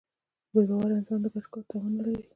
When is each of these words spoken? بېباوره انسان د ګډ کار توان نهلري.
بېباوره 0.53 0.93
انسان 0.97 1.19
د 1.23 1.25
ګډ 1.33 1.45
کار 1.53 1.63
توان 1.69 1.91
نهلري. 1.97 2.23